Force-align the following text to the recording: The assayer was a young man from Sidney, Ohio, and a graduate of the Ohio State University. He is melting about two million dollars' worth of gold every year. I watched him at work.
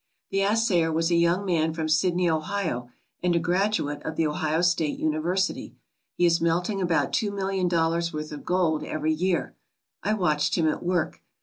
The 0.31 0.41
assayer 0.41 0.91
was 0.91 1.11
a 1.11 1.15
young 1.15 1.45
man 1.45 1.75
from 1.75 1.87
Sidney, 1.87 2.27
Ohio, 2.27 2.89
and 3.21 3.35
a 3.35 3.39
graduate 3.39 4.01
of 4.01 4.15
the 4.15 4.25
Ohio 4.25 4.61
State 4.61 4.97
University. 4.97 5.75
He 6.15 6.25
is 6.25 6.41
melting 6.41 6.81
about 6.81 7.13
two 7.13 7.29
million 7.29 7.67
dollars' 7.67 8.11
worth 8.11 8.31
of 8.31 8.43
gold 8.43 8.83
every 8.83 9.13
year. 9.13 9.55
I 10.01 10.15
watched 10.15 10.57
him 10.57 10.67
at 10.67 10.81
work. 10.81 11.21